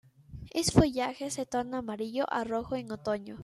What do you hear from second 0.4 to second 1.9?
El follaje se torna